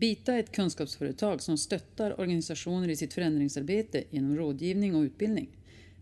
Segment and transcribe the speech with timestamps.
[0.00, 5.48] Bita är ett kunskapsföretag som stöttar organisationer i sitt förändringsarbete genom rådgivning och utbildning.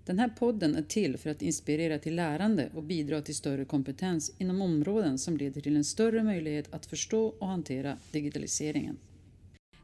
[0.04, 4.32] Den här podden är till för att inspirera till lärande och bidra till större kompetens
[4.38, 8.98] inom områden som leder till en större möjlighet att förstå och hantera digitaliseringen.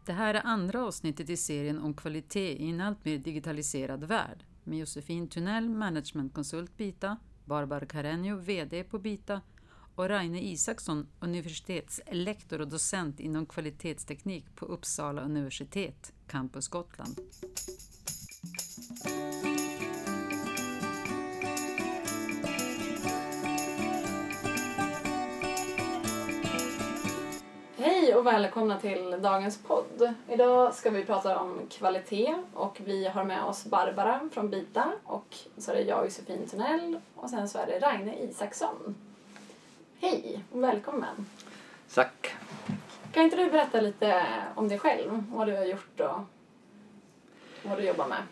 [0.07, 4.45] Det här är andra avsnittet i serien om kvalitet i en allt mer digitaliserad värld
[4.65, 9.41] med Josefin Tunnell, managementkonsult Bita, Barbara Carreño, VD på Bita
[9.95, 17.21] och Raine Isaksson, universitetslektor och docent inom kvalitetsteknik på Uppsala universitet, Campus Gotland.
[27.77, 30.15] Hej och välkomna till dagens podd.
[30.29, 35.37] Idag ska vi prata om kvalitet och vi har med oss Barbara från Bita och
[35.59, 38.95] så är det jag Josefin Tunnell och sen så är det Raine Isaksson.
[40.05, 41.27] Hej och välkommen.
[41.95, 42.35] Tack.
[43.13, 46.21] Kan inte du berätta lite om dig själv, vad du har gjort och
[47.63, 48.23] vad du jobbar med?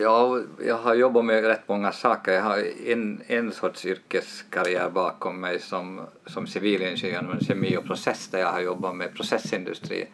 [0.00, 2.32] Ja, jag har jobbat med rätt många saker.
[2.32, 8.28] Jag har en, en sorts yrkeskarriär bakom mig som, som civilingenjör med kemi och process
[8.28, 10.08] där jag har jobbat med processindustri,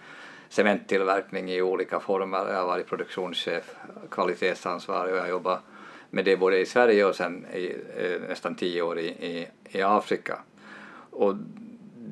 [0.48, 2.52] cementtillverkning i olika former.
[2.52, 3.74] Jag har varit produktionschef,
[4.10, 5.62] kvalitetsansvarig och jag har jobbat
[6.10, 9.82] med det både i Sverige och sen i eh, nästan tio år i, i, i
[9.82, 10.38] Afrika.
[11.12, 11.34] Och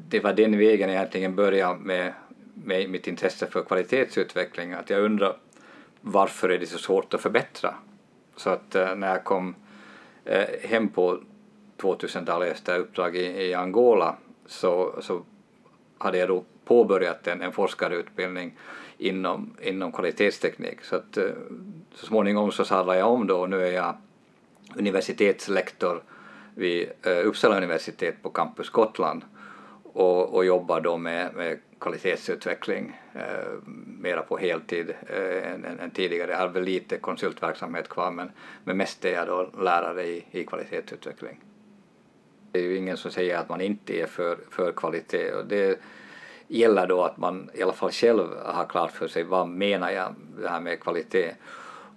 [0.09, 2.13] det var den vägen jag egentligen började med,
[2.55, 5.37] med mitt intresse för kvalitetsutveckling, att jag undrar
[6.01, 7.75] varför är det så svårt att förbättra?
[8.37, 9.55] Så att eh, när jag kom
[10.25, 11.21] eh, hem på
[11.79, 15.23] 2000-talet efter uppdrag i, i Angola så, så
[15.99, 18.57] hade jag då påbörjat en, en forskarutbildning
[18.99, 20.85] inom, inom kvalitetsteknik.
[20.85, 21.25] Så att eh,
[21.95, 23.95] så småningom så sadlade jag om då och nu är jag
[24.75, 26.03] universitetslektor
[26.55, 29.25] vid eh, Uppsala universitet på Campus Gotland
[29.83, 36.31] och, och jobbar då med, med kvalitetsutveckling eh, mera på heltid eh, än, än, tidigare.
[36.31, 38.31] Jag har väl lite konsultverksamhet kvar men,
[38.65, 41.41] men mest är jag då lärare i, i kvalitetsutveckling.
[42.53, 45.81] Det är ju ingen som säger att man inte är för, för kvalitet och det
[46.47, 50.15] gäller då att man i alla fall själv har klart för sig vad menar jag
[50.41, 51.35] det här med kvalitet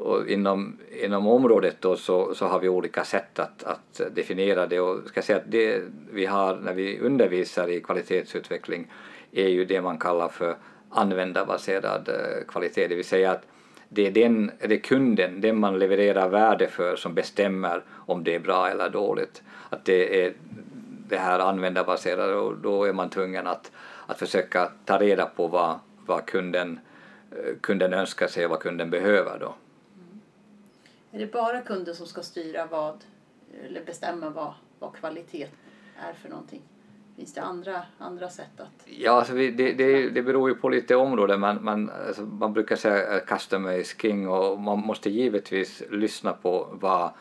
[0.04, 4.80] och inom, inom området då så, så har vi olika sätt att, att definiera det
[4.80, 5.82] och ska säga att det
[6.12, 8.92] vi har när vi undervisar i kvalitetsutveckling
[9.32, 10.56] är ju det man kallar för
[10.90, 13.46] användarbaserad eh, kvalitet, det vill säga att
[13.90, 18.36] det är, den, det är kunden, den man levererar värde för, som bestämmer om det
[18.36, 19.44] är bra eller dåligt.
[19.70, 20.34] Att det är
[21.08, 23.72] det här användarbaserade och då är man tvungen att,
[24.08, 26.80] att försöka ta reda på vad, vad kunden,
[27.32, 29.56] eh, kunden önskar sig och vad kunden behöver då.
[31.14, 33.04] Är det bara kunden som ska styra vad,
[33.66, 35.48] eller bestämma vad, vad kvalitet
[36.00, 36.62] är för någonting?
[37.16, 38.86] Finns det andra, andra sätt att...
[38.86, 42.54] Ja, alltså vi, det, det, det beror ju på lite område Man, man, alltså man
[42.54, 47.12] brukar säga customer is king och man måste givetvis lyssna på vad,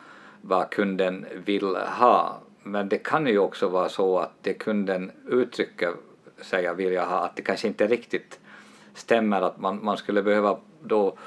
[0.41, 2.39] vad kunden vill ha.
[2.63, 5.93] Men det kan ju också vara så att det kunden uttrycker
[6.41, 8.39] säga vill jag ha, att det kanske inte riktigt
[8.93, 11.17] stämmer att man, man skulle behöva då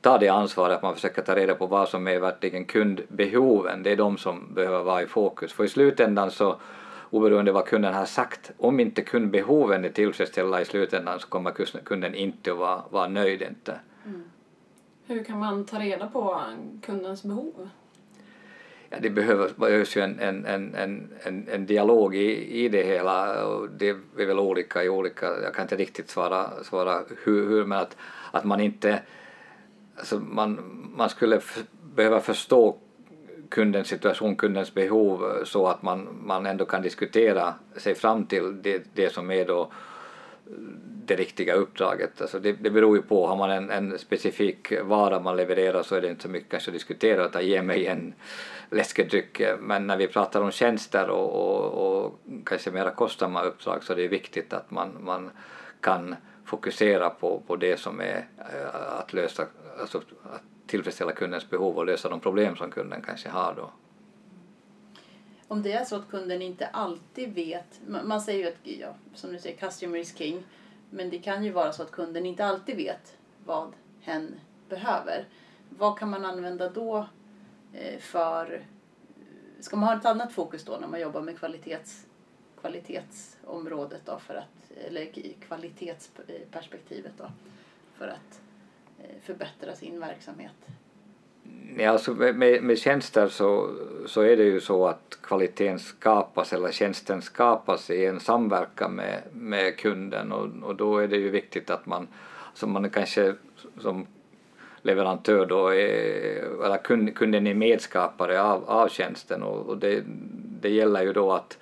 [0.00, 3.92] ta det ansvaret att man försöker ta reda på vad som är verkligen kundbehoven, det
[3.92, 5.52] är de som behöver vara i fokus.
[5.52, 6.56] För i slutändan så
[7.10, 12.14] oberoende vad kunden har sagt, om inte kundbehoven är tillfredsställda i slutändan så kommer kunden
[12.14, 13.80] inte att vara, vara nöjd inte.
[14.06, 14.22] Mm.
[15.06, 16.40] Hur kan man ta reda på
[16.82, 17.68] kundens behov?
[18.90, 20.74] Ja, det behövs ju en, en, en,
[21.22, 25.54] en, en dialog i, i det hela och det är väl olika i olika, jag
[25.54, 27.96] kan inte riktigt svara, svara hur, hur men att,
[28.30, 29.02] att man inte
[30.00, 30.60] alltså man,
[30.96, 31.40] man skulle
[31.94, 32.76] behöva förstå
[33.48, 38.62] kundens situation, kundens behov eh, så att man, man ändå kan diskutera sig fram till
[38.62, 39.68] det, det som är då eh,
[41.04, 42.20] det riktiga uppdraget.
[42.20, 45.94] Alltså det, det beror ju på, har man en, en specifik vara man levererar så
[45.94, 48.14] är det inte så mycket kanske att diskutera utan ge mig en
[48.70, 49.42] läskedryck.
[49.58, 53.96] Men när vi pratar om tjänster och, och, och kanske mera kostsamma uppdrag så är
[53.96, 55.30] det viktigt att man, man
[55.80, 59.46] kan fokusera på, på det som är eh, att lösa,
[59.80, 63.70] alltså att tillfredsställa kundens behov och lösa de problem som kunden kanske har då.
[65.48, 69.32] Om det är så att kunden inte alltid vet, man säger ju att, ja, som
[69.32, 70.44] du säger, customer is king,
[70.90, 75.28] men det kan ju vara så att kunden inte alltid vet vad hen behöver.
[75.68, 77.06] Vad kan man använda då
[77.72, 78.64] eh, för,
[79.60, 82.06] ska man ha ett annat fokus då när man jobbar med kvalitets,
[82.60, 85.08] kvalitetsområdet då för att, eller
[85.48, 87.30] kvalitetsperspektivet då,
[87.98, 88.40] för att
[88.98, 90.56] eh, förbättra sin verksamhet?
[91.76, 93.76] Ja, alltså med, med tjänster så,
[94.06, 99.22] så är det ju så att kvaliteten skapas eller tjänsten skapas i en samverkan med,
[99.32, 102.08] med kunden och, och då är det ju viktigt att man,
[102.54, 103.34] som man kanske
[103.78, 104.06] som
[104.82, 110.02] leverantör då är, eller kund, kunden är medskapare av, av tjänsten och, och det,
[110.60, 111.58] det gäller ju då att,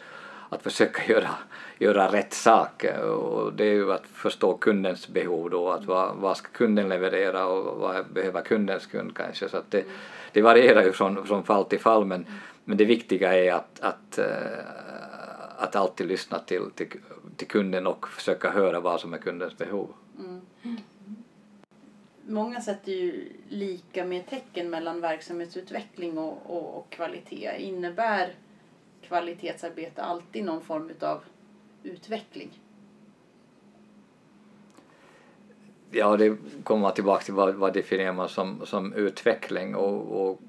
[0.49, 1.31] att försöka göra,
[1.79, 6.37] göra rätt sak och det är ju att förstå kundens behov då, att vad, vad
[6.37, 9.85] ska kunden leverera och vad behöver kundens kund kanske så att det,
[10.33, 12.27] det varierar ju från, från fall till fall men,
[12.65, 14.27] men det viktiga är att, att, eh,
[15.57, 16.87] att alltid lyssna till, till,
[17.37, 19.93] till kunden och försöka höra vad som är kundens behov.
[20.19, 20.41] Mm.
[22.27, 27.51] Många sätter ju lika med tecken mellan verksamhetsutveckling och, och, och kvalitet.
[27.59, 28.35] Innebär
[29.03, 31.23] kvalitetsarbete alltid någon form av
[31.89, 32.51] utveckling?
[35.91, 40.41] Ja, det kommer man tillbaka till vad, vad definierar man som, som utveckling och, och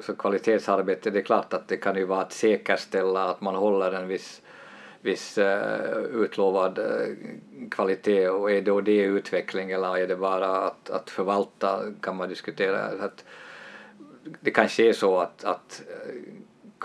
[0.00, 3.92] så kvalitetsarbete, det är klart att det kan ju vara att säkerställa att man håller
[3.92, 4.42] en viss,
[5.00, 7.16] viss uh, utlovad uh,
[7.70, 12.28] kvalitet och är då det utveckling eller är det bara att, att förvalta kan man
[12.28, 12.84] diskutera.
[12.84, 13.24] Att
[14.40, 16.14] det kanske är så att, att eh,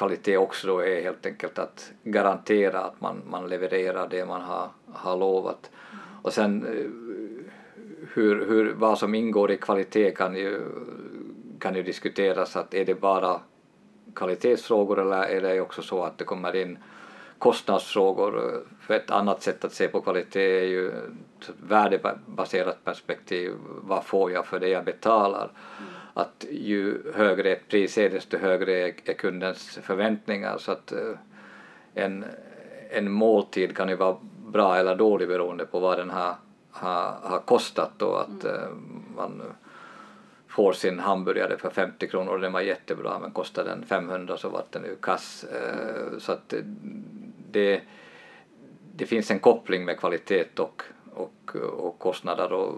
[0.01, 4.69] kvalitet också då är helt enkelt att garantera att man, man levererar det man har,
[4.93, 5.71] har lovat.
[6.21, 6.91] Och sen eh,
[8.13, 10.61] hur, hur, vad som ingår i kvalitet kan ju,
[11.59, 12.55] kan ju diskuteras.
[12.55, 13.39] Att är det bara
[14.15, 16.77] kvalitetsfrågor eller är det också så att det kommer in
[17.37, 18.63] kostnadsfrågor?
[18.79, 23.51] För ett annat sätt att se på kvalitet är ju ett värdebaserat perspektiv.
[23.81, 25.51] Vad får jag för det jag betalar?
[25.79, 26.00] Mm.
[26.13, 30.57] Att ju högre ett pris är desto högre är kundens förväntningar.
[30.57, 31.13] Så att eh,
[31.93, 32.25] en,
[32.89, 36.35] en måltid kan ju vara bra eller dålig beroende på vad den har
[36.71, 38.55] har, har kostat då att mm.
[38.55, 38.69] Eh,
[39.15, 39.43] man
[40.47, 44.49] får sin hamburgare för 50 kronor och den var jättebra men kostade den 500 så
[44.49, 45.43] var den ju kass.
[45.43, 46.53] Eh, så att
[47.51, 47.81] det,
[48.95, 50.83] det finns en koppling med kvalitet och,
[51.13, 52.73] och, och kostnader och,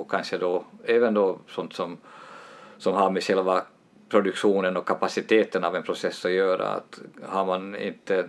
[0.00, 1.96] och kanske då även då sånt som,
[2.78, 3.62] som har med själva
[4.08, 6.68] produktionen och kapaciteten av en process att göra.
[6.68, 8.28] Att har man inte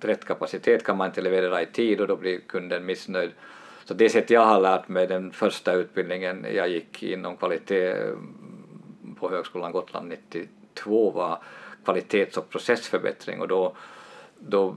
[0.00, 3.30] rätt kapacitet kan man inte leverera i tid och då blir kunden missnöjd.
[3.84, 9.16] Så det sätt jag har lärt mig den första utbildningen jag gick inom kvalitet mm,
[9.20, 11.38] på Högskolan Gotland 92 var
[11.84, 13.76] kvalitets och processförbättring och då,
[14.38, 14.76] då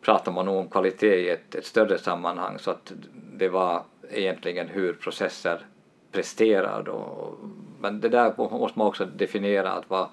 [0.00, 2.92] pratar man nog om kvalitet i ett, ett större sammanhang så att
[3.36, 5.66] det var egentligen hur processer
[6.12, 7.34] presterar då.
[7.82, 10.08] Men det där måste man också definiera, att vad,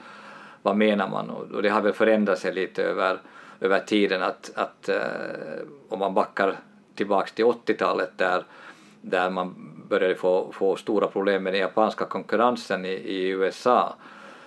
[0.62, 1.30] vad menar man?
[1.30, 3.18] Och det har väl förändrat sig lite över,
[3.60, 5.01] över tiden att, att eh,
[5.89, 6.56] om man backar
[6.95, 8.44] tillbaks till 80-talet där,
[9.01, 9.56] där man
[9.89, 13.95] började få, få stora problem med den japanska konkurrensen i, i USA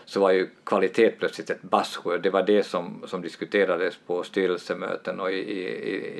[0.04, 2.22] så var ju kvalitet plötsligt ett buzzword.
[2.22, 5.64] Det var det som, som diskuterades på styrelsemöten och i, i,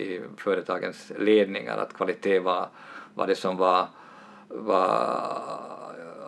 [0.03, 2.69] i företagens ledningar, att kvalitet var,
[3.15, 3.87] var det som var,
[4.49, 5.82] var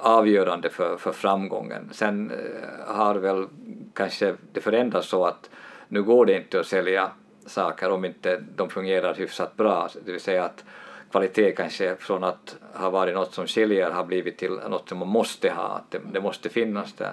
[0.04, 1.88] avgörande för, för framgången.
[1.92, 3.46] Sen eh, har väl
[3.94, 5.50] kanske det förändrats så att
[5.88, 7.10] nu går det inte att sälja
[7.46, 10.64] saker om inte de fungerar hyfsat bra, det vill säga att
[11.10, 15.08] kvalitet kanske från att ha varit något som skiljer har blivit till något som man
[15.08, 17.12] måste ha, att det, det måste finnas där.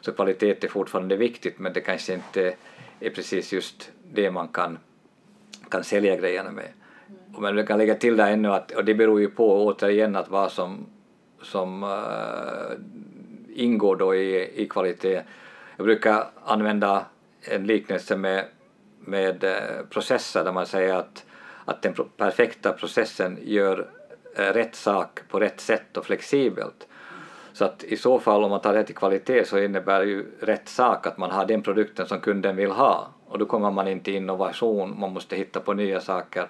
[0.00, 2.54] Så kvalitet är fortfarande viktigt men det kanske inte
[3.00, 4.78] är precis just det man kan,
[5.68, 6.68] kan sälja grejerna med.
[7.38, 10.28] Men vi kan lägga till där ännu att, och det beror ju på återigen att
[10.28, 10.86] vad som,
[11.42, 12.72] som uh,
[13.54, 15.22] ingår då i, i kvalitet.
[15.76, 17.04] Jag brukar använda
[17.42, 18.44] en liknelse med
[19.04, 21.24] med eh, processer där man säger att,
[21.64, 23.86] att den perfekta processen gör
[24.36, 26.86] eh, rätt sak på rätt sätt och flexibelt.
[27.52, 30.68] Så att i så fall om man tar det till kvalitet så innebär ju rätt
[30.68, 34.04] sak att man har den produkten som kunden vill ha och då kommer man inte
[34.04, 36.48] till innovation, man måste hitta på nya saker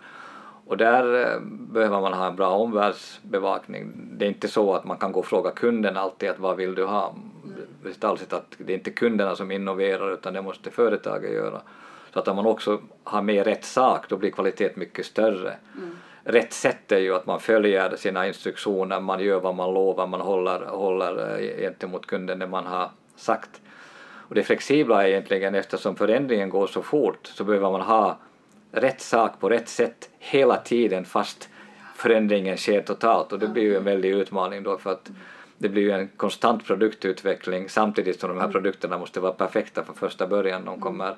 [0.70, 3.92] och där eh, behöver man ha en bra omvärldsbevakning.
[3.94, 6.74] Det är inte så att man kan gå och fråga kunden alltid att vad vill
[6.74, 7.14] du ha?
[7.82, 11.60] Det är att det är inte kunderna som innoverar utan det måste företaget göra.
[12.12, 15.54] Så att om man också har med rätt sak då blir kvalitet mycket större.
[15.76, 15.96] Mm.
[16.24, 20.20] Rätt sätt är ju att man följer sina instruktioner, man gör vad man lovar, man
[20.20, 23.60] håller, håller eh, gentemot kunden det man har sagt.
[24.28, 28.18] Och det flexibla är egentligen eftersom förändringen går så fort så behöver man ha
[28.72, 31.48] rätt sak på rätt sätt hela tiden fast
[31.94, 35.10] förändringen sker totalt och det blir ju en väldig utmaning då för att
[35.58, 38.52] det blir ju en konstant produktutveckling samtidigt som de här mm.
[38.52, 40.64] produkterna måste vara perfekta från första början.
[40.64, 41.16] De kommer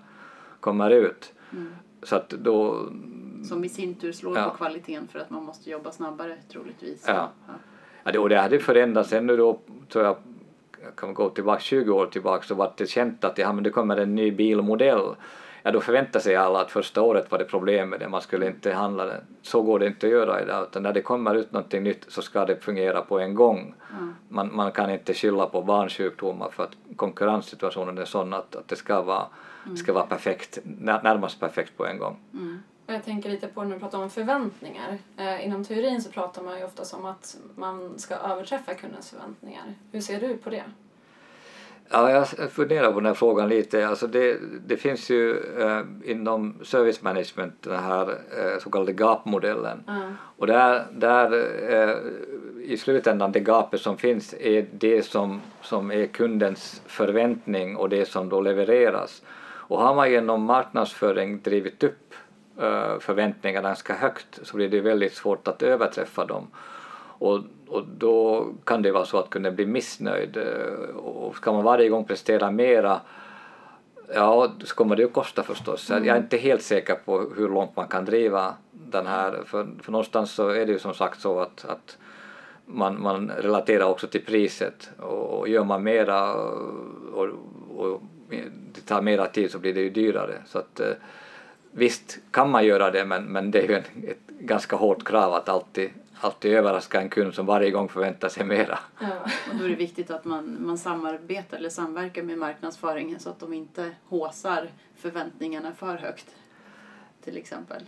[0.62, 1.32] kommer ut.
[1.52, 1.72] Mm.
[2.02, 2.88] Så att då...
[3.48, 4.50] Som i sin tur slår ja.
[4.50, 7.04] på kvaliteten för att man måste jobba snabbare troligtvis.
[7.06, 7.30] Ja.
[7.46, 7.54] ja.
[8.04, 10.16] ja det, och det hade förändrats ännu då tror jag
[10.96, 13.70] kan man gå tillbaka 20 år tillbaka så var det känt att ja, men det
[13.70, 15.14] kommer en ny bilmodell
[15.62, 18.46] ja då förväntar sig alla att första året var det problem med det, man skulle
[18.46, 19.20] inte handla den.
[19.42, 22.22] Så går det inte att göra idag, utan när det kommer ut någonting nytt så
[22.22, 23.74] ska det fungera på en gång.
[23.90, 24.14] Mm.
[24.28, 28.76] Man, man kan inte skylla på barnsjukdomar för att konkurrenssituationen är sån att, att det
[28.76, 29.26] ska vara,
[29.76, 32.16] ska vara perfekt, när- närmast perfekt på en gång.
[32.32, 32.62] Mm.
[32.86, 34.98] Och jag tänker lite på när du pratar om förväntningar.
[35.16, 39.74] Eh, inom teorin så pratar man ju ofta om att man ska överträffa kundens förväntningar.
[39.92, 40.62] Hur ser du på det?
[41.92, 43.88] Ja, jag funderar på den här frågan lite.
[43.88, 49.84] Alltså det, det finns ju eh, inom service management den här eh, så kallade gapmodellen.
[49.86, 50.00] Ja.
[50.36, 51.32] Och där, där
[51.72, 51.96] eh,
[52.62, 58.08] i slutändan det gapet som finns är det som, som är kundens förväntning och det
[58.08, 59.22] som då levereras.
[59.42, 62.14] Och har man genom marknadsföring drivit upp
[62.60, 66.46] eh, förväntningarna ganska högt så blir det väldigt svårt att överträffa dem.
[67.18, 67.40] Och,
[67.72, 71.88] och då kan det vara så att kunden blir missnöjd eh, och ska man varje
[71.88, 73.00] gång prestera mera
[74.14, 75.90] Ja, så kommer det ju kosta förstås.
[75.90, 79.92] Jag är inte helt säker på hur långt man kan driva den här, för, för
[79.92, 81.98] någonstans så är det ju som sagt så att, att
[82.64, 86.34] man, man relaterar också till priset och, och gör man mera
[87.14, 87.28] och,
[87.76, 88.02] och
[88.72, 90.42] det tar mera tid så blir det ju dyrare.
[90.46, 90.92] Så att eh,
[91.70, 95.34] visst kan man göra det men, men det är ju en, ett ganska hårt krav
[95.34, 95.90] att alltid,
[96.24, 98.78] alltid överraska en kund som varje gång förväntar sig mera.
[99.00, 99.06] Ja.
[99.50, 103.40] Och då är det viktigt att man, man samarbetar eller samverkar med marknadsföringen så att
[103.40, 106.26] de inte håsar förväntningarna för högt.
[107.24, 107.82] Till exempel.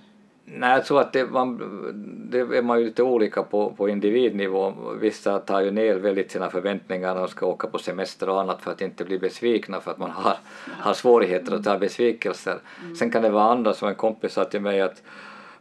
[0.44, 1.58] Nej, jag tror att det, man,
[2.30, 4.74] det är man ju lite olika på, på individnivå.
[5.00, 8.62] Vissa tar ju ner väldigt sina förväntningar när de ska åka på semester och annat
[8.62, 10.36] för att inte bli besvikna för att man har,
[10.70, 12.58] har svårigheter att ta besvikelser.
[12.98, 15.02] Sen kan det vara andra som en kompis sa till mig att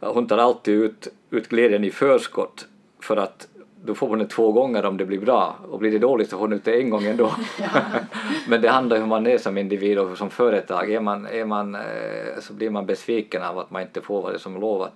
[0.00, 2.66] hon tar alltid ut, ut glädjen i förskott
[3.00, 3.48] för att
[3.84, 6.36] då får hon det två gånger om det blir bra och blir det dåligt så
[6.36, 7.34] får hon ut det en gång ändå.
[8.48, 10.92] Men det handlar om hur man är som individ och som företag.
[10.92, 14.32] Är man, är man, eh, så blir man besviken av att man inte får vad
[14.32, 14.92] det som lovat.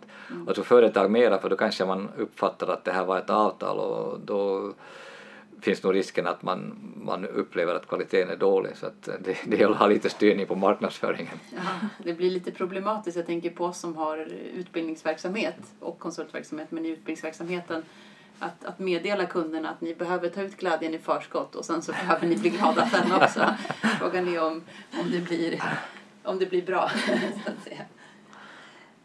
[0.47, 3.79] Och så företag mera för då kanske man uppfattar att det här var ett avtal
[3.79, 4.73] och då
[5.61, 9.57] finns nog risken att man, man upplever att kvaliteten är dålig så att det, det
[9.57, 11.39] gäller att ha lite styrning på marknadsföringen.
[11.55, 13.17] Ja, det blir lite problematiskt.
[13.17, 17.83] Jag tänker på oss som har utbildningsverksamhet och konsultverksamhet, men i utbildningsverksamheten
[18.39, 21.93] att, att meddela kunderna att ni behöver ta ut glädjen i förskott och sen så
[21.93, 23.55] behöver ni bli glada sen också.
[23.99, 24.63] Frågan är om,
[25.01, 25.63] om, det, blir,
[26.23, 26.91] om det blir bra.
[27.45, 27.85] Så att säga.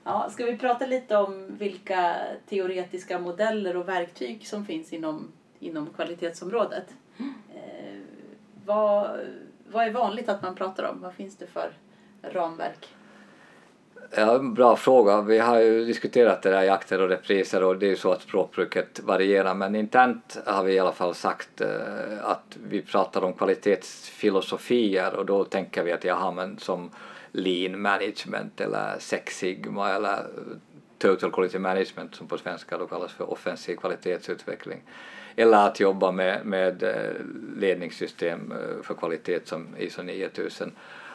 [0.03, 2.15] Ja, ska vi prata lite om vilka
[2.49, 5.31] teoretiska modeller och verktyg som finns inom,
[5.65, 6.85] inom kvalitetsområdet?
[7.55, 7.99] Eh,
[8.65, 9.19] vad,
[9.71, 11.01] vad är vanligt att man pratar om?
[11.01, 11.71] Vad finns det för
[12.21, 12.87] ramverk?
[14.15, 15.21] Ja, bra fråga.
[15.21, 18.11] Vi har ju diskuterat det där i akter och repriser och det är ju så
[18.11, 21.69] att språkbruket varierar men internt har vi i alla fall sagt eh,
[22.23, 26.89] att vi pratar om kvalitetsfilosofier och då tänker vi att jaha men som
[27.31, 30.25] lean management eller sex Sigma eller
[30.97, 34.81] total quality management som på svenska då kallas för offensiv kvalitetsutveckling.
[35.35, 37.11] Eller att jobba med, med eh,
[37.57, 40.71] ledningssystem eh, för kvalitet som ISO 9000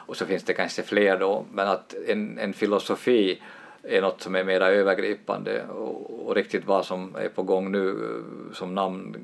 [0.09, 3.43] och så finns det kanske fler då, men att en, en filosofi
[3.83, 7.89] är något som är mera övergripande och, och riktigt vad som är på gång nu
[7.91, 9.17] eh, som namn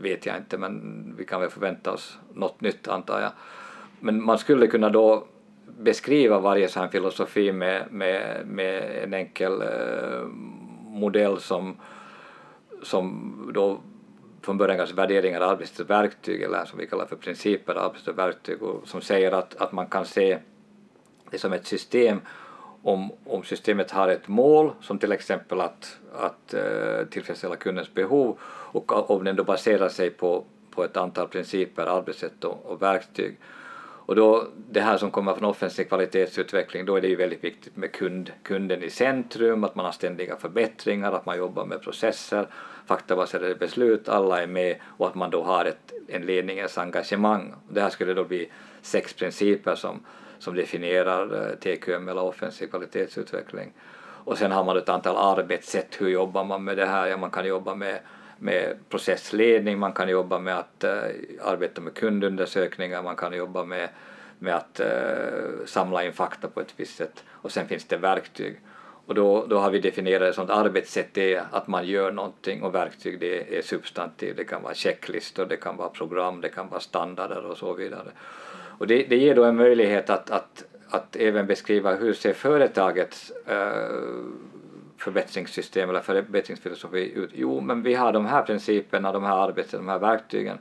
[0.00, 3.30] vet jag inte men vi kan väl förvänta oss något nytt antar jag.
[4.00, 5.24] Men man skulle kunna då
[5.78, 10.26] beskriva varje sån här filosofi med, med, med en enkel eh,
[10.86, 11.76] modell som,
[12.82, 13.80] som då
[14.44, 18.88] från början kanske värderingar arbetets verktyg eller som vi kallar för principer arbetets verktyg och
[18.88, 20.38] som säger att, att man kan se
[21.30, 22.20] det som ett system
[22.82, 28.38] om, om systemet har ett mål som till exempel att, att uh, tillfredsställa kundens behov
[28.42, 33.36] och om den då baserar sig på, på ett antal principer, arbetssätt och, och verktyg.
[34.06, 37.76] Och då det här som kommer från offensiv kvalitetsutveckling, då är det ju väldigt viktigt
[37.76, 42.46] med kund, kunden i centrum, att man har ständiga förbättringar, att man jobbar med processer,
[42.86, 47.54] faktabaserade beslut, alla är med och att man då har ett, en ledningens engagemang.
[47.68, 48.50] Det här skulle då bli
[48.82, 50.00] sex principer som,
[50.38, 53.72] som definierar eh, TQM eller offensiv kvalitetsutveckling.
[54.24, 57.06] Och sen har man ett antal arbetssätt, hur jobbar man med det här?
[57.06, 57.98] Ja, man kan jobba med
[58.38, 60.92] med processledning, man kan jobba med att uh,
[61.42, 63.88] arbeta med kundundersökningar, man kan jobba med,
[64.38, 68.60] med att uh, samla in fakta på ett visst sätt och sen finns det verktyg.
[69.06, 72.74] Och då, då har vi definierat ett att arbetssätt är att man gör någonting och
[72.74, 76.80] verktyg det är substantiv, det kan vara checklistor, det kan vara program, det kan vara
[76.80, 78.08] standarder och så vidare.
[78.78, 83.32] Och det, det ger då en möjlighet att, att, att även beskriva hur ser företagets
[83.50, 84.24] uh,
[84.98, 87.30] förbättringssystem eller förbättringsfilosofi ut?
[87.34, 90.58] Jo, men vi har de här principerna, de här arbetssätten, de här verktygen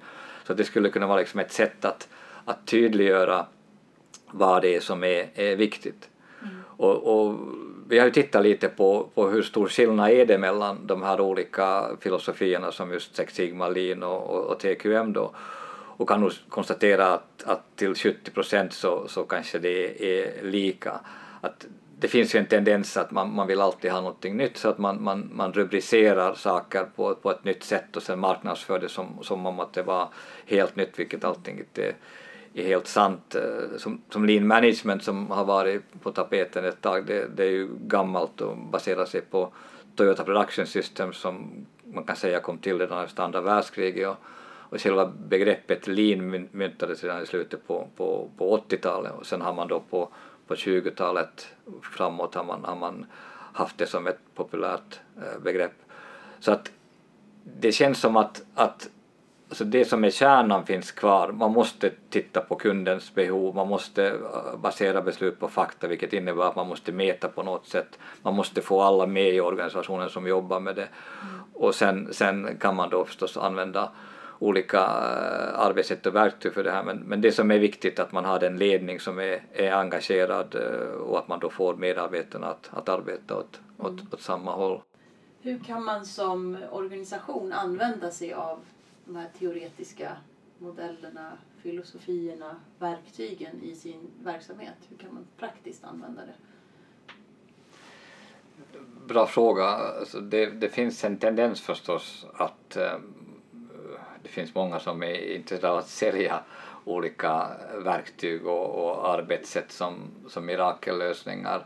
[0.48, 2.08] Så det skulle kunna vara liksom ett sätt att,
[2.46, 3.46] att tydliggöra
[4.32, 6.10] vad det är som är, är viktigt.
[6.42, 6.56] Mm.
[6.68, 7.40] Och, och,
[7.88, 11.22] vi har ju tittat lite på, på hur stor skillnad är det mellan de här
[11.22, 15.32] olika filosofierna som just Sex Sigma, Lean och, och, och TQM då
[15.98, 21.00] och kan nog konstatera att, att till 70 procent så, så kanske det är lika.
[21.42, 21.66] Att
[22.04, 24.78] det finns ju en tendens att man, man vill alltid ha någonting nytt så att
[24.78, 29.20] man, man, man rubricerar saker på, på ett nytt sätt och sen marknadsför det som,
[29.22, 30.08] som om att det var
[30.46, 31.94] helt nytt, vilket allting inte är,
[32.54, 33.36] är helt sant.
[33.36, 37.52] Eh, som, som lean management som har varit på tapeten ett tag, det, det är
[37.52, 39.54] ju gammalt och baserar sig på
[39.96, 44.18] Toyota Production System som man kan säga kom till redan efter andra världskriget och,
[44.70, 49.54] och själva begreppet lean myntades redan i slutet på, på, på 80-talet och sen har
[49.54, 50.10] man då på
[50.48, 51.48] på 20-talet
[51.98, 53.06] framåt har man, har man
[53.54, 55.74] haft det som ett populärt eh, begrepp.
[56.40, 56.72] Så att
[57.44, 58.90] det känns som att, att
[59.50, 61.32] alltså det som är kärnan finns kvar.
[61.32, 66.44] Man måste titta på kundens behov, man måste eh, basera beslut på fakta vilket innebär
[66.44, 68.00] att man måste mäta på något sätt.
[68.22, 70.88] Man måste få alla med i organisationen som jobbar med det.
[71.22, 71.44] Mm.
[71.54, 73.92] Och sen, sen kan man då förstås använda
[74.44, 78.04] olika eh, arbetssätt och verktyg för det här men, men det som är viktigt är
[78.04, 81.76] att man har en ledning som är, är engagerad eh, och att man då får
[81.76, 84.08] medarbetarna att, att arbeta åt, mm.
[84.12, 84.82] åt samma håll.
[85.42, 88.60] Hur kan man som organisation använda sig av
[89.06, 90.12] de här teoretiska
[90.58, 91.32] modellerna,
[91.62, 94.78] filosofierna, verktygen i sin verksamhet?
[94.90, 96.34] Hur kan man praktiskt använda det?
[99.08, 99.64] Bra fråga.
[99.66, 102.94] Alltså det, det finns en tendens förstås att eh,
[104.24, 106.39] det finns många som är intresserade av att sälja
[106.86, 109.96] olika verktyg och, och arbetssätt som,
[110.27, 111.65] som mirakellösningar.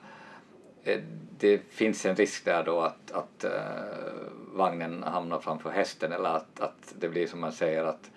[0.84, 1.00] Eh,
[1.40, 3.52] det finns en risk där då att, att uh,
[4.54, 8.12] vagnen hamnar framför hästen eller att, att det blir som man säger att,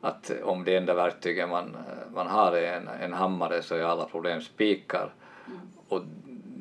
[0.00, 1.76] att om det enda verktyget man,
[2.14, 5.14] man har är en, en hammare så är alla problem spikar.
[5.46, 5.60] Mm.
[5.88, 6.02] Och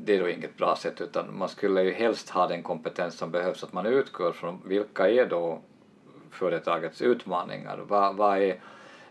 [0.05, 3.31] det är då inget bra sätt utan man skulle ju helst ha den kompetens som
[3.31, 5.61] behövs att man utgår från vilka är då
[6.35, 7.79] företagets utmaningar.
[7.87, 8.59] Vad, vad, är,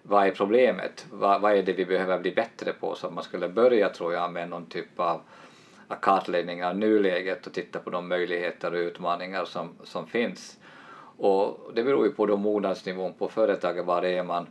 [0.03, 1.07] vad är problemet?
[1.11, 2.95] Vad, vad är det vi behöver bli bättre på?
[2.95, 5.21] Så man skulle börja, tror jag, med någon typ av
[6.01, 10.59] kartläggning av nuläget och titta på de möjligheter och utmaningar som, som finns.
[11.17, 14.47] Och det beror ju på då mognadsnivån på företaget, var det är man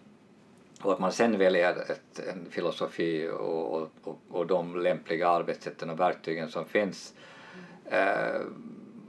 [0.84, 6.00] och att man sen väljer ett, en filosofi och, och, och de lämpliga arbetssätten och
[6.00, 7.14] verktygen som finns.
[7.86, 8.42] Eh,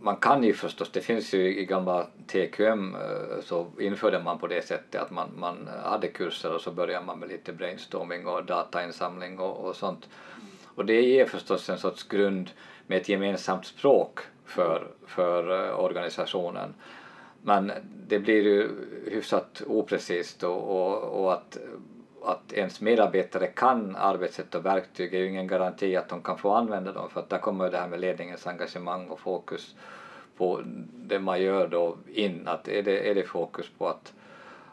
[0.04, 4.46] man kan ju förstås, det finns ju i gamla TQM eh, så införde man på
[4.46, 8.44] det sättet att man, man hade kurser och så började man med lite brainstorming och
[8.44, 10.08] datainsamling och, och sånt.
[10.64, 12.50] Och det ger förstås en sorts grund
[12.86, 16.74] med ett gemensamt språk för, för eh, organisationen.
[17.42, 17.72] Men
[18.08, 18.70] det blir ju
[19.10, 21.58] hyfsat oprecist och, och, och att,
[22.24, 26.52] att ens medarbetare kan arbetssätt och verktyg är ju ingen garanti att de kan få
[26.52, 29.74] använda dem för att där kommer det här med ledningens engagemang och fokus
[30.36, 30.60] på
[30.96, 34.12] det man gör då in, att är det, är det fokus på att,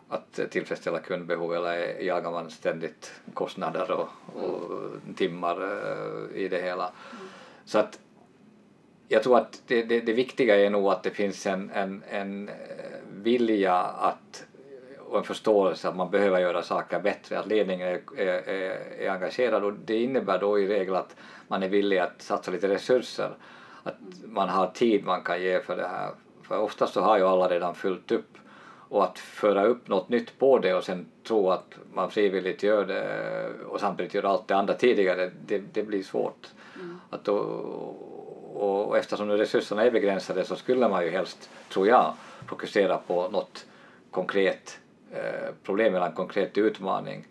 [0.10, 4.10] att tillfredsställa kundbehov eller jagar man ständigt kostnader och,
[4.44, 4.72] och
[5.16, 6.92] timmar eh, i det hela.
[7.66, 8.00] Så att
[9.08, 12.50] jag tror att det, det, det, viktiga är nog att det finns en, en, en
[12.50, 12.56] eh,
[13.14, 14.46] vilja att
[15.12, 18.50] och en förståelse att man behöver göra saker bättre, att ledningen är, är,
[19.00, 21.15] är, engagerad och det innebär då i regel att
[21.47, 23.30] man är villig att satsa lite resurser
[23.84, 26.12] att man har tid man kan ge för det här.
[26.43, 28.38] För oftast så har ju alla redan fyllt upp
[28.89, 32.86] och att föra upp något nytt på det och sen tro att man frivilligt gör
[32.86, 36.47] det och samtidigt gör allt det andra tidigare, det, det blir svårt.
[36.76, 37.00] Mm.
[37.10, 37.38] Att då,
[38.54, 42.13] och, och eftersom resurserna är begränsade så skulle man ju helst, tror jag,
[42.47, 43.65] fokusera på något
[44.12, 44.80] konkret
[45.63, 47.28] problem eller en konkret utmaning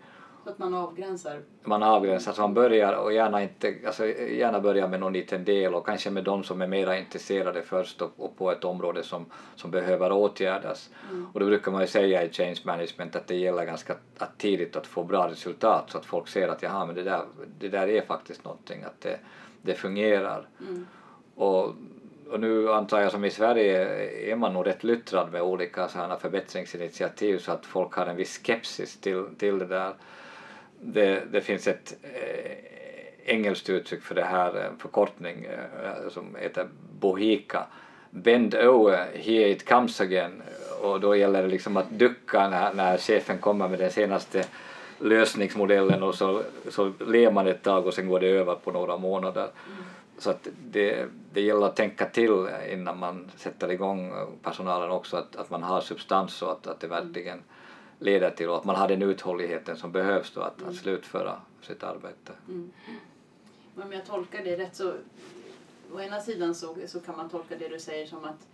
[0.51, 1.41] att man avgränsar?
[1.63, 5.75] Man avgränsar, så man börjar och gärna, inte, alltså gärna börjar med någon liten del
[5.75, 9.27] och kanske med de som är mera intresserade först och, och på ett område som,
[9.57, 10.91] som behöver åtgärdas.
[11.11, 11.27] Mm.
[11.33, 14.77] Och då brukar man ju säga i change management att det gäller ganska att tidigt
[14.77, 17.23] att få bra resultat så att folk ser att jaha men det där,
[17.59, 19.19] det där är faktiskt någonting, att det,
[19.63, 20.49] det fungerar.
[20.61, 20.87] Mm.
[21.35, 21.75] Och,
[22.31, 23.85] och nu antar jag som i Sverige
[24.33, 28.41] är man nog rätt luttrad med olika sådana förbättringsinitiativ så att folk har en viss
[28.45, 29.93] skepsis till, till det där
[30.81, 32.53] det, det finns ett eh,
[33.25, 36.69] engelskt uttryck för det här, en förkortning eh, som heter
[37.01, 37.67] bohika.
[38.11, 40.43] Bend over, here it comes again.
[40.83, 44.45] Och då gäller det liksom att ducka när, när chefen kommer med den senaste
[44.99, 48.97] lösningsmodellen och så, så ler man ett tag och sen går det över på några
[48.97, 49.49] månader.
[49.67, 49.85] Mm.
[50.21, 55.37] Så att det, det gäller att tänka till innan man sätter igång personalen också, att,
[55.37, 57.43] att man har substans och att, att det verkligen
[57.99, 61.83] leder till och att man har den uthålligheten som behövs då att, att slutföra sitt
[61.83, 62.33] arbete.
[62.49, 62.71] Mm.
[63.83, 64.93] Om jag tolkar det rätt så
[65.93, 68.47] å ena sidan så, så kan man tolka det du säger som att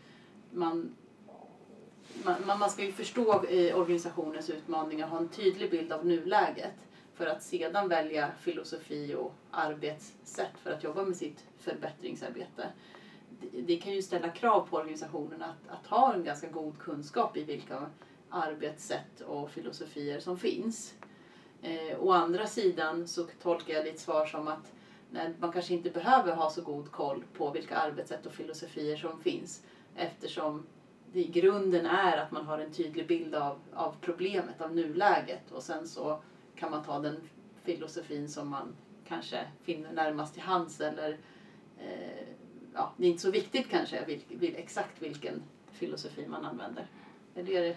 [0.50, 0.94] man
[2.24, 6.72] man, man ska ju förstå eh, organisationens utmaningar, ha en tydlig bild av nuläget
[7.16, 12.72] för att sedan välja filosofi och arbetssätt för att jobba med sitt förbättringsarbete.
[13.66, 17.44] Det, kan ju ställa krav på organisationen att, att ha en ganska god kunskap i
[17.44, 17.90] vilka
[18.30, 20.94] arbetssätt och filosofier som finns.
[21.62, 24.72] Eh, å andra sidan så tolkar jag ditt svar som att
[25.10, 29.20] nej, man kanske inte behöver ha så god koll på vilka arbetssätt och filosofier som
[29.20, 29.62] finns
[29.94, 30.66] eftersom
[31.12, 35.50] det i grunden är att man har en tydlig bild av, av problemet, av nuläget
[35.50, 36.20] och sen så
[36.58, 37.16] kan man ta den
[37.64, 38.76] filosofin som man
[39.08, 41.18] kanske finner närmast till hands eller
[41.78, 42.26] eh,
[42.74, 45.42] ja, det är inte så viktigt kanske vil, vil, exakt vilken
[45.72, 46.86] filosofi man använder.
[47.34, 47.76] Är det det?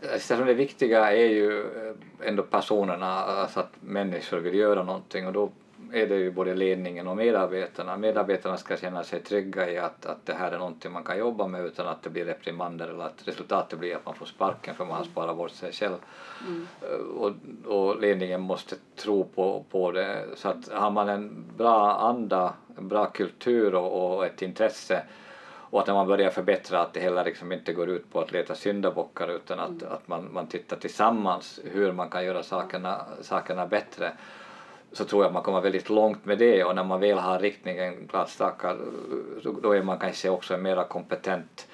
[0.00, 1.94] Eftersom det viktiga är ju eh,
[2.28, 5.50] ändå personerna, alltså att människor vill göra någonting och då
[5.92, 7.96] är det ju både ledningen och medarbetarna.
[7.96, 11.46] Medarbetarna ska känna sig trygga i att, att det här är någonting man kan jobba
[11.46, 14.84] med utan att det blir reprimander eller att resultatet blir att man får sparken för
[14.84, 15.96] man har sparat bort sig själv.
[16.46, 16.66] Mm.
[17.16, 17.32] Och,
[17.74, 20.24] och ledningen måste tro på, på det.
[20.34, 25.02] Så att har man en bra anda, en bra kultur och, och ett intresse
[25.70, 28.32] och att när man börjar förbättra att det hela liksom inte går ut på att
[28.32, 29.92] leta syndabockar utan att, mm.
[29.92, 34.12] att man, man tittar tillsammans hur man kan göra sakerna, sakerna bättre
[34.92, 38.06] så tror jag man kommer väldigt långt med det och när man väl har riktningen
[38.06, 38.78] glatstakad
[39.62, 41.68] då är man kanske också en mera kompetent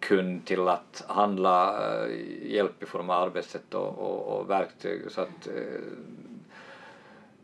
[0.00, 2.10] kund till att handla eh,
[2.42, 5.80] hjälp i form av arbetssätt och, och, och verktyg så att eh,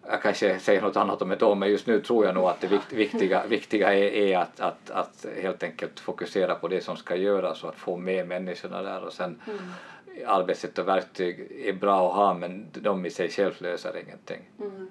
[0.08, 2.60] jag kanske säger något annat om ett år men just nu tror jag nog att
[2.60, 7.16] det viktiga, viktiga är, är att, att, att helt enkelt fokusera på det som ska
[7.16, 9.60] göras och att få med människorna där och sen mm.
[10.26, 14.40] arbetssätt och verktyg är bra att ha men de i sig själv löser ingenting.
[14.60, 14.90] Mm.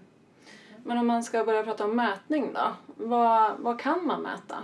[0.88, 2.74] Men om man ska börja prata om mätning då,
[3.06, 4.56] vad, vad kan man mäta?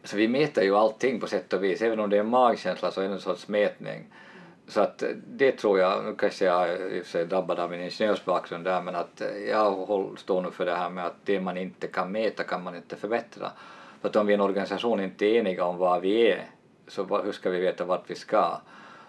[0.00, 3.00] Alltså vi mäter ju allting på sätt och vis, även om det är magkänsla så
[3.00, 4.06] är det en sorts mätning.
[4.68, 7.70] Så att eh, det tror jag, nu kanske jag i och för sig drabbad av
[7.70, 11.40] min ingenjörsbakgrund där, men att eh, jag står nu för det här med att det
[11.40, 13.50] man inte kan mäta kan man inte förbättra.
[14.00, 16.44] För att om vi i en organisation inte är eniga om vad vi är,
[16.86, 18.60] så hur ska vi veta vart vi ska?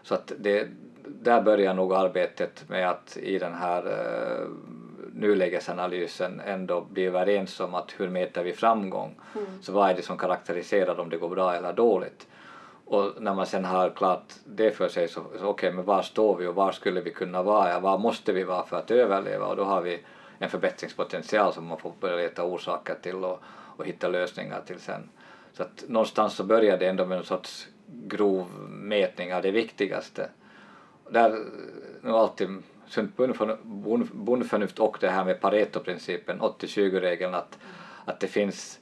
[0.04, 0.68] Så att det,
[1.06, 4.50] där börjar nog arbetet med att i den här uh,
[5.20, 9.16] nulägesanalysen ändå bli överens om att hur mäter vi framgång?
[9.36, 9.62] Mm.
[9.62, 12.28] Så vad är det som karaktäriserar om det går bra eller dåligt?
[12.86, 16.02] Och när man sen har klart det för sig så, så okej, okay, men var
[16.02, 17.80] står vi och var skulle vi kunna vara?
[17.80, 19.46] Var måste vi vara för att överleva?
[19.46, 20.04] Och då har vi
[20.40, 23.40] en förbättringspotential som man får börja leta orsaker till och,
[23.78, 25.10] och hitta lösningar till sen.
[25.54, 30.30] Så att någonstans så börjar det ändå med en sorts grov mätning av det viktigaste.
[31.10, 31.46] Där
[32.02, 33.18] nu alltid sunt
[34.14, 37.60] bondförnuft och det här med Pareto-principen, 80-20-regeln, att,
[38.06, 38.80] att det finns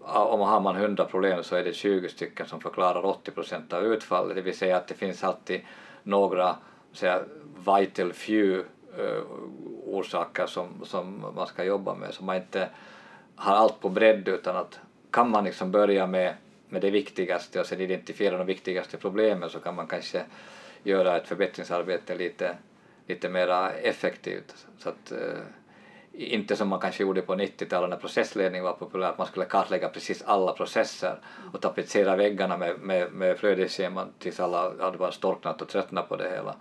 [0.00, 3.72] om man har man 100 problem så är det 20 stycken som förklarar 80 procent
[3.72, 5.60] av utfallet, det vill säga att det finns alltid
[6.02, 6.56] några
[6.92, 7.22] säga,
[7.78, 8.64] vital few
[8.98, 9.22] uh,
[9.84, 12.68] orsaker som, som man ska jobba med, så man inte
[13.36, 14.78] har allt på bredd utan att
[15.10, 16.34] kan man liksom börja med,
[16.68, 20.24] med det viktigaste och sen identifiera de viktigaste problemen så kan man kanske
[20.82, 22.56] göra ett förbättringsarbete lite
[23.06, 24.66] lite mera effektivt.
[24.78, 25.38] Så att, eh,
[26.12, 30.22] inte som man kanske gjorde på 90-talet när processledning var populärt, man skulle kartlägga precis
[30.22, 31.18] alla processer
[31.52, 36.16] och tapetsera väggarna med, med, med flödesscheman tills alla hade bara storknat och tröttnat på
[36.16, 36.54] det hela.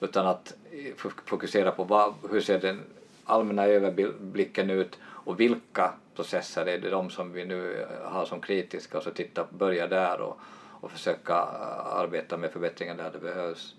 [0.00, 2.80] Utan att eh, fokusera på vad, hur ser den
[3.24, 8.40] allmänna överblicken ut och vilka processer är det de som vi nu eh, har som
[8.40, 10.38] kritiska och så titta, börja där och,
[10.80, 13.74] och försöka eh, arbeta med förbättringar där det behövs.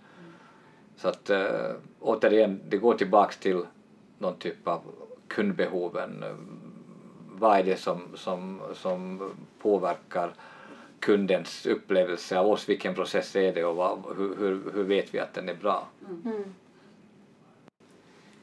[1.00, 3.66] Så att äh, återigen, det går tillbaks till
[4.18, 4.82] någon typ av
[5.28, 6.24] kundbehoven.
[7.32, 9.32] Vad är det som, som, som
[9.62, 10.34] påverkar
[11.00, 15.20] kundens upplevelse av oss, vilken process är det och vad, hur, hur, hur vet vi
[15.20, 15.88] att den är bra?
[16.26, 16.56] Mm.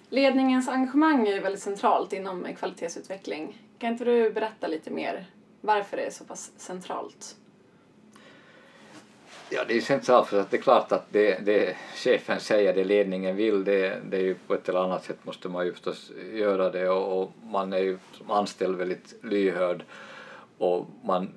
[0.08, 3.62] Ledningens engagemang är väldigt centralt inom kvalitetsutveckling.
[3.78, 5.26] Kan inte du berätta lite mer
[5.60, 7.36] varför det är så pass centralt?
[9.50, 12.84] Ja, det är centralt för att det är klart att det, det chefen säger, det
[12.84, 16.12] ledningen vill, det, det är ju på ett eller annat sätt måste man ju förstås
[16.32, 16.88] göra det.
[16.88, 19.84] Och, och man är ju som anställd väldigt lyhörd.
[20.58, 21.28] Och man,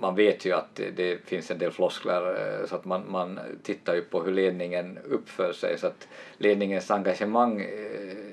[0.00, 3.40] man vet ju att det, det, finns en del floskler eh, så att man, man
[3.62, 5.78] tittar ju på hur ledningen uppför sig.
[5.78, 8.25] Så att ledningens engagemang eh,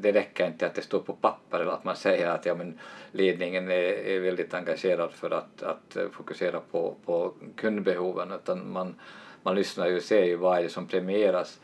[0.00, 2.78] det räcker inte att det står på papper eller att man säger att ja, men
[3.12, 8.94] ledningen är, är väldigt engagerad för att, att fokusera på, på kundbehoven utan man,
[9.42, 11.60] man lyssnar ju och ser ju vad är det som premieras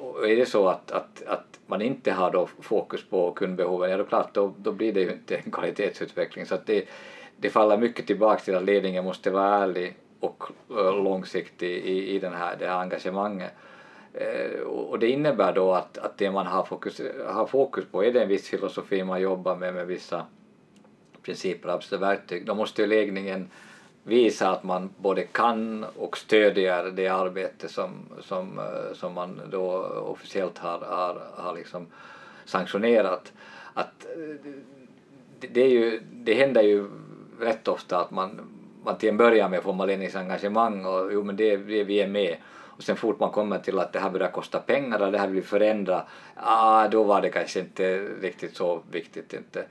[0.00, 3.96] och är det så att, att, att man inte har då fokus på kundbehoven, ja
[3.96, 6.46] då klart då, då blir det ju inte en kvalitetsutveckling.
[6.46, 6.88] Så att det,
[7.36, 10.44] det faller mycket tillbaka till att ledningen måste vara ärlig och
[10.76, 13.52] långsiktig i, i den här, det här engagemanget.
[14.16, 18.12] Eh, och det innebär då att, att det man har fokus, har fokus på, är
[18.12, 20.26] det en viss filosofi man jobbar med, med vissa
[21.22, 23.50] principer, absolut verktyg, då måste ju ledningen
[24.02, 29.82] visa att man både kan och stödjer det arbete som, som, eh, som man då
[29.84, 31.86] officiellt har, har, har liksom
[32.44, 33.32] sanktionerat.
[33.74, 34.52] Att eh,
[35.40, 36.90] det, är ju, det händer ju
[37.40, 38.40] rätt ofta att man,
[38.84, 42.08] man till en början med får man ledningsengagemang och jo men det, det, vi är
[42.08, 42.36] med
[42.76, 45.28] och sen fort man kommer till att det här börjar kosta pengar och det här
[45.28, 46.02] vill förändra,
[46.34, 49.32] ah, då var det kanske inte riktigt så viktigt.
[49.32, 49.66] Inte.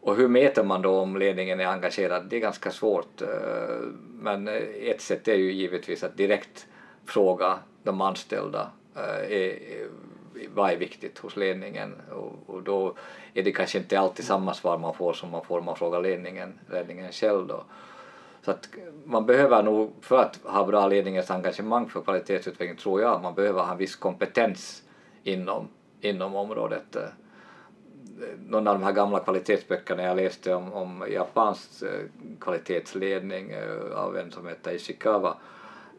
[0.00, 2.26] Och hur mäter man då om ledningen är engagerad?
[2.30, 3.22] Det är ganska svårt.
[3.22, 3.28] Eh,
[4.12, 6.66] men eh, ett sätt är ju givetvis att direkt
[7.04, 9.58] fråga de anställda eh, är,
[10.54, 12.94] vad är viktigt hos ledningen och, och, då
[13.34, 16.02] är det kanske inte alltid samma svar man får som man får om man frågar
[16.02, 17.64] ledningen, ledningen själv då.
[18.48, 18.68] Så att
[19.04, 23.62] man behöver nog, för att ha bra ledningens engagemang för kvalitetsutveckling tror jag, man behöver
[23.62, 24.82] ha en viss kompetens
[25.22, 25.68] inom,
[26.00, 26.96] inom området
[28.46, 31.88] någon av de här gamla kvalitetsböckerna jag läste om, om japansk eh,
[32.40, 35.36] kvalitetsledning eh, av en som heter Ishikawa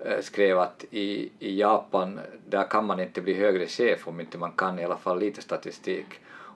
[0.05, 4.37] eh, skrev att i, i Japan där kan man inte bli högre chef om inte
[4.37, 6.05] man kan i alla fall lite statistik.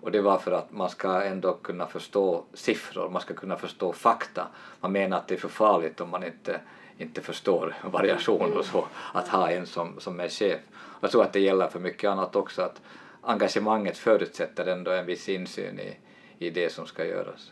[0.04, 3.94] Och det var för att man ska ändå kunna förstå siffror, man ska kunna förstå
[3.94, 4.48] fakta.
[4.80, 6.62] Man menar att det är för farligt om man inte,
[6.98, 10.60] inte förstår variation och så, att ha en som, som är chef.
[11.02, 12.82] Jag tror att det gäller för mycket annat också, att
[13.22, 15.98] engagemanget förutsätter ändå en viss insyn i,
[16.46, 17.52] i det som ska göras.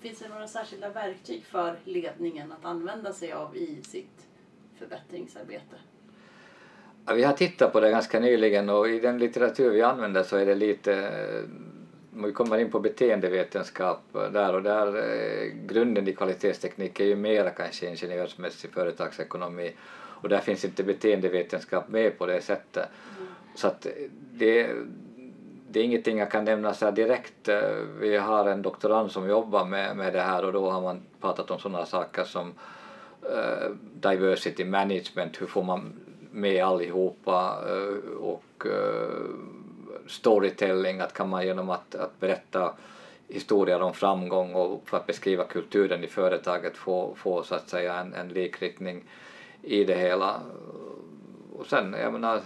[0.00, 4.26] Finns det några särskilda verktyg för ledningen att använda sig av i sitt
[4.78, 5.76] förbättringsarbete?
[7.06, 10.36] Ja, vi har tittat på det ganska nyligen och i den litteratur vi använder så
[10.36, 11.10] är det lite
[12.16, 17.16] om vi kommer in på beteendevetenskap där och där eh, grunden i kvalitetsteknik är ju
[17.16, 19.72] mera kanske ingenjörsmässig företagsekonomi
[20.24, 22.88] och där finns inte beteendevetenskap med på det sättet.
[23.18, 23.28] Mm.
[23.54, 23.86] Så att
[24.32, 24.70] det,
[25.68, 27.48] det är ingenting jag kan nämna så direkt.
[28.00, 31.50] Vi har en doktorand som jobbar med, med det här och då har man pratat
[31.50, 32.54] om sådana saker som
[33.22, 35.92] uh, diversity management, hur får man
[36.34, 39.24] med allihopa eh, och eh,
[40.06, 42.72] storytelling, att kan man genom att, att berätta
[43.28, 47.94] historier om framgång och för att beskriva kulturen i företaget få, få så att säga
[47.94, 49.04] en, en likriktning
[49.62, 50.40] i det hela.
[51.56, 52.40] Och sen, jag menar,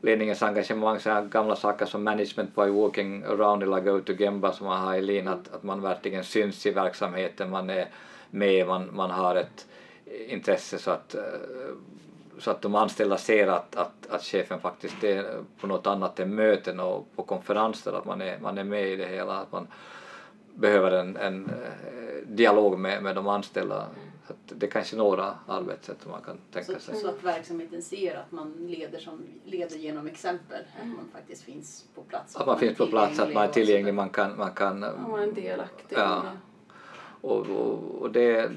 [0.00, 4.52] ledningens engagemang, så här gamla saker som management by walking around eller go to Gemba
[4.52, 7.88] som man har i Lean, att, att man verkligen syns i verksamheten, man är
[8.30, 9.66] med, man, man har ett
[10.28, 11.22] intresse så att, eh,
[12.40, 16.34] så att de anställda ser att, att, att chefen faktiskt är på något annat än
[16.34, 19.66] möten och på konferenser, att man är, man är med i det hela, att man
[20.54, 23.86] behöver en, en eh, dialog med, med de anställda
[24.30, 26.96] så det är kanske några arbetssätt som man kan tänka så, sig.
[26.96, 31.84] Så att verksamheten ser att man leder, som, leder genom exempel, att man faktiskt finns
[31.94, 32.36] på plats.
[32.36, 34.38] Att man, finns på plats, att man är tillgänglig, man kan...
[34.38, 35.98] Man kan ja, man är delaktig.
[35.98, 36.22] Ja.
[37.20, 38.50] Och, och, och det,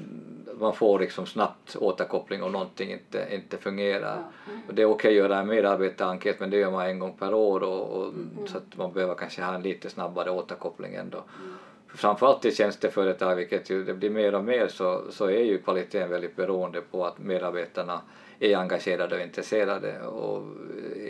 [0.60, 4.16] man får liksom snabbt återkoppling om någonting inte, inte fungerar.
[4.16, 4.52] Ja.
[4.52, 4.62] Mm.
[4.68, 7.34] Och det är okej att göra en medarbetarenkät men det gör man en gång per
[7.34, 8.46] år och, och mm.
[8.46, 11.18] så att man behöver kanske ha en lite snabbare återkoppling ändå.
[11.18, 11.54] Mm
[11.94, 16.10] framförallt i tjänsteföretag, vilket ju det blir mer och mer, så, så är ju kvaliteten
[16.10, 18.00] väldigt beroende på att medarbetarna
[18.38, 20.42] är engagerade och intresserade och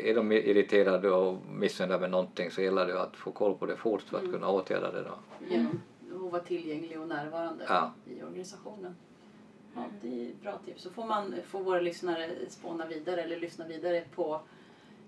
[0.04, 3.76] är de irriterade och missnöjda med någonting så gäller det att få koll på det
[3.76, 4.34] fort för att mm.
[4.34, 5.02] kunna åtgärda det.
[5.02, 5.14] Då.
[5.48, 5.80] Genom
[6.26, 7.92] att vara tillgänglig och närvarande ja.
[8.06, 8.96] i organisationen.
[9.74, 10.82] Ja, det är bra tips.
[10.82, 14.40] Så får, man, få våra lyssnare spåna vidare eller lyssna vidare på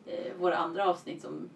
[0.07, 1.51] eh, våra andra avsnitt som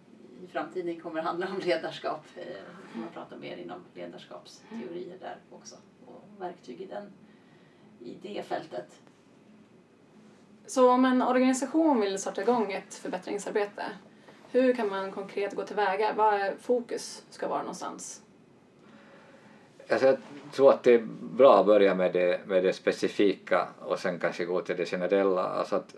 [0.45, 2.25] i framtiden kommer handla om ledarskap.
[2.37, 7.13] Eh, man pratar mer inom ledarskapsteorier där också och verktyg i, den,
[8.01, 9.01] i det fältet.
[10.67, 13.85] Så om en organisation vill starta igång ett förbättringsarbete,
[14.51, 16.15] hur kan man konkret gå tillväga?
[16.15, 18.23] Vad är fokus ska vara någonstans?
[19.91, 20.17] Alltså jag
[20.53, 24.45] tror att det är bra att börja med det, med det specifika och sen kanske
[24.45, 25.43] gå till det generella.
[25.43, 25.95] Alltså att,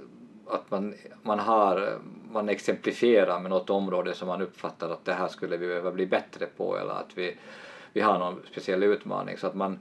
[0.47, 1.99] att man, man har
[2.33, 6.07] man exemplifierar med något område som man uppfattar att det här skulle vi behöva bli
[6.07, 7.37] bättre på eller att vi,
[7.93, 9.79] vi har någon speciell utmaning så att man,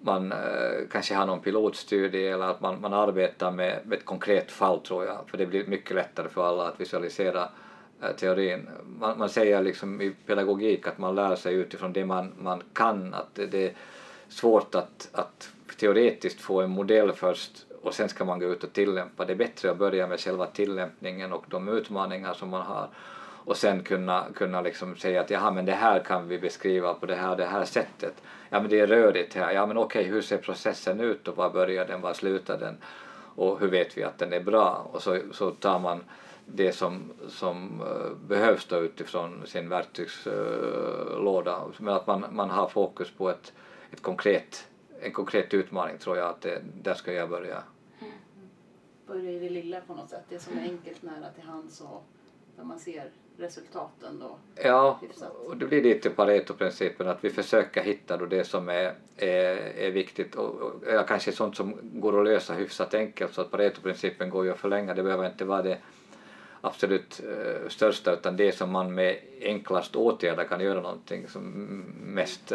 [0.00, 0.38] man eh,
[0.90, 5.04] kanske har någon pilotstudie eller att man, man arbetar med, med ett konkret fall tror
[5.04, 7.48] jag för det blir mycket lättare för alla att visualisera eh,
[8.04, 8.68] Eh, teorin.
[8.98, 13.14] Man, man säger liksom i pedagogik att man lär sig utifrån det man, man kan,
[13.14, 13.72] att det, det är
[14.28, 18.72] svårt att, att teoretiskt få en modell först och sen ska man gå ut och
[18.72, 19.24] tillämpa.
[19.24, 22.88] Det är bättre att börja med själva tillämpningen och de utmaningar som man har
[23.46, 27.06] och sen kunna, kunna liksom säga att jaha men det här kan vi beskriva på
[27.06, 28.14] det här, det här sättet.
[28.50, 31.50] Ja men det är rörigt här, ja men okej hur ser processen ut och var
[31.50, 32.76] börjar den, var slutar den
[33.36, 36.00] och hur vet vi att den är bra och så, så tar man
[36.46, 41.62] det som, som uh, behövs då utifrån sin verktygslåda.
[41.78, 43.52] Men att man, man har fokus på ett,
[43.90, 44.68] ett konkret,
[45.00, 47.62] en konkret utmaning tror jag att det, där ska jag börja.
[48.00, 48.12] Mm.
[49.06, 52.04] Börja i det lilla på något sätt, det som är enkelt nära till hands och
[52.56, 54.38] där man ser resultaten då?
[54.62, 55.00] Ja,
[55.46, 59.90] och det blir lite Pareto-principen att vi försöker hitta då det som är, är, är
[59.90, 64.30] viktigt och, och ja, kanske sånt som går att lösa hyfsat enkelt så att Pareto-principen
[64.30, 65.78] går ju att förlänga, det behöver inte vara det
[66.64, 71.42] absolut uh, största utan det som man med enklast åtgärder kan göra någonting som
[72.04, 72.52] mest,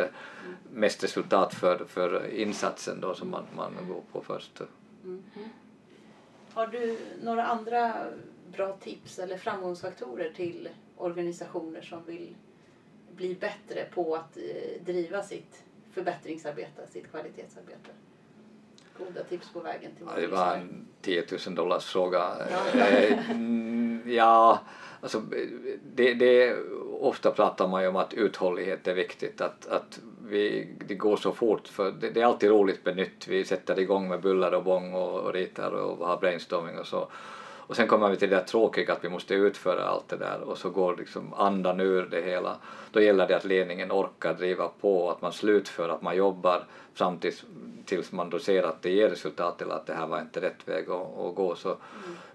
[0.73, 4.61] mest resultat för, för insatsen då som man, man går på först.
[5.03, 5.23] Mm.
[6.53, 7.93] Har du några andra
[8.51, 12.35] bra tips eller framgångsfaktorer till organisationer som vill
[13.15, 17.89] bli bättre på att eh, driva sitt förbättringsarbete, sitt kvalitetsarbete?
[18.97, 22.31] Goda tips på vägen till ja, Det var en 10 000 dollars fråga.
[22.51, 23.35] Ja, eh,
[24.09, 24.59] ja
[25.01, 25.21] alltså
[25.95, 26.55] det, det,
[26.99, 31.31] ofta pratar man ju om att uthållighet är viktigt, att, att vi, det går så
[31.31, 33.27] fort för det, det är alltid roligt med nytt.
[33.27, 37.07] Vi sätter igång med bullar och bång och, och ritar och har brainstorming och så
[37.69, 40.41] och sen kommer vi till det där tråkiga att vi måste utföra allt det där
[40.41, 42.55] och så går liksom andan ur det hela.
[42.91, 47.17] Då gäller det att ledningen orkar driva på, att man slutför, att man jobbar fram
[47.17, 47.43] tills,
[47.85, 50.67] tills man då ser att det ger resultat eller att det här var inte rätt
[50.67, 51.55] väg att, att gå.
[51.55, 51.79] Så mm.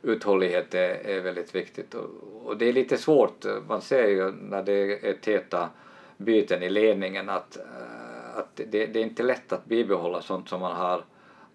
[0.03, 2.11] uthållighet är, är väldigt viktigt och,
[2.45, 5.69] och, det är lite svårt, man ser ju när det är täta
[6.17, 10.61] byten i ledningen att, äh, att det, det är inte lätt att bibehålla sånt som
[10.61, 11.05] man har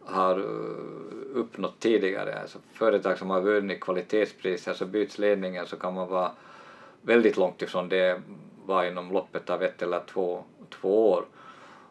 [0.09, 2.41] har eh, uppnått tidigare.
[2.41, 6.31] Alltså företag som har vunnit kvalitetspriser alltså så byts ledningen så kan man vara
[7.01, 8.21] väldigt långt ifrån det
[8.65, 11.25] var inom loppet av ett eller två, två år.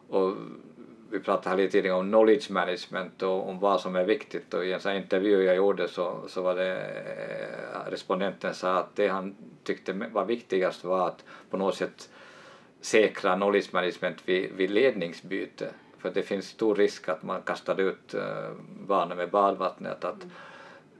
[0.09, 0.33] Och
[1.11, 4.65] vi pratade här lite tidigare om knowledge management och om vad som är viktigt och
[4.65, 9.07] i en sån intervju jag gjorde så, så var det eh, respondenten sa att det
[9.07, 12.09] han tyckte var viktigast var att på något sätt
[12.81, 18.13] säkra knowledge management vid, vid ledningsbyte för det finns stor risk att man kastar ut
[18.13, 18.51] eh,
[18.87, 20.05] barnen med badvattnet.
[20.05, 20.33] Att mm.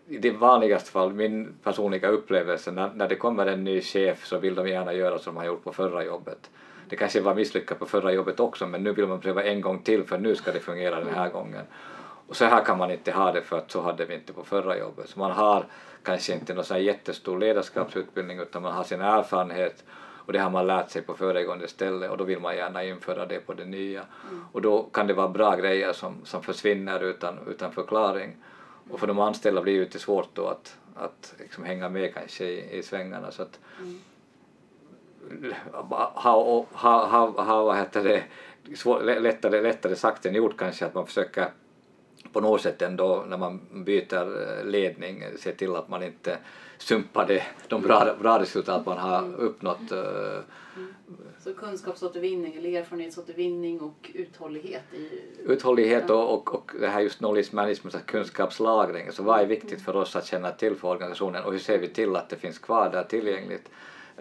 [0.07, 4.37] I det vanligaste fall, min personliga upplevelse, när, när det kommer en ny chef så
[4.37, 6.49] vill de gärna göra som de har gjort på förra jobbet.
[6.89, 9.79] Det kanske var misslyckat på förra jobbet också men nu vill man pröva en gång
[9.79, 11.65] till för nu ska det fungera den här gången.
[12.27, 14.43] Och så här kan man inte ha det för att så hade vi inte på
[14.43, 15.09] förra jobbet.
[15.09, 15.65] Så man har
[16.03, 19.83] kanske inte någon sån jättestor ledarskapsutbildning utan man har sin erfarenhet
[20.29, 23.25] och det har man lärt sig på föregående ställe och då vill man gärna införa
[23.25, 24.05] det på det nya.
[24.29, 24.45] Mm.
[24.51, 28.35] Och då kan det vara bra grejer som, som försvinner utan, utan förklaring.
[28.89, 32.45] Och för de anställda blir det lite svårt då att, att liksom hänga med kanske
[32.45, 33.31] i, i svängarna.
[33.31, 35.53] Så att, mm.
[35.71, 36.11] ha,
[36.73, 38.23] ha, ha, ha, vad heter det,
[38.75, 41.49] svår, lättare, lättare sagt än gjort kanske att man försöker
[42.33, 46.37] på något sätt ändå när man byter ledning se till att man inte
[46.77, 49.35] sumpade de bra, bra resultat man har mm.
[49.35, 49.91] uppnått.
[49.91, 50.43] Mm.
[51.39, 54.83] Så kunskapsåtervinning eller erfarenhetsåtervinning och uthållighet?
[54.93, 55.09] I...
[55.45, 59.11] Uthållighet och, och, och det här just knowledge management, kunskapslagring.
[59.11, 59.83] Så vad är viktigt mm.
[59.83, 62.59] för oss att känna till för organisationen och hur ser vi till att det finns
[62.59, 63.69] kvar där tillgängligt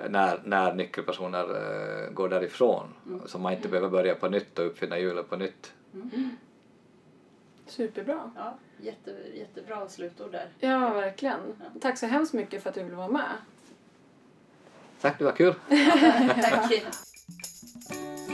[0.09, 3.21] när, när nyckelpersoner uh, går därifrån mm.
[3.27, 5.73] så man inte behöver börja på nytt och uppfinna hjulet på nytt.
[5.95, 6.31] Mm.
[7.69, 8.31] Superbra.
[8.37, 10.49] Ja, jätte, jättebra slutord där.
[10.61, 11.41] Ja, verkligen.
[11.61, 11.81] Ja.
[11.81, 13.31] Tack så hemskt mycket för att du ville vara med.
[15.01, 15.55] Tack, det var kul.
[16.43, 16.73] Tack.